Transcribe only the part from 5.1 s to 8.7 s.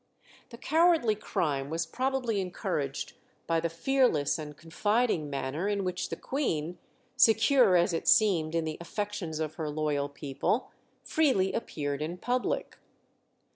manner in which the Queen, secure as it seemed in